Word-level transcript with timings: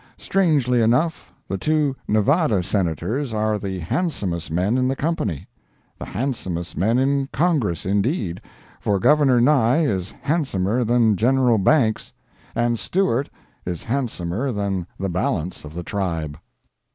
Strangely 0.17 0.81
enough, 0.81 1.31
the 1.47 1.59
two 1.59 1.95
Nevada 2.07 2.63
Senators 2.63 3.33
are 3.35 3.59
the 3.59 3.77
handsomest 3.77 4.49
men 4.49 4.75
in 4.75 4.87
the 4.87 4.95
company—the 4.95 6.05
handsomest 6.05 6.75
men 6.75 6.97
in 6.97 7.27
Congress, 7.31 7.85
indeed, 7.85 8.41
for 8.79 8.97
Governor 8.97 9.39
Nye 9.39 9.83
is 9.85 10.09
handsomer 10.23 10.83
than 10.83 11.17
General 11.17 11.59
Banks; 11.59 12.13
and 12.55 12.79
Stewart 12.79 13.29
is 13.63 13.83
handsomer 13.83 14.51
than 14.51 14.87
the 14.99 15.07
balance 15.07 15.63
of 15.63 15.75
the 15.75 15.83
tribe. 15.83 16.39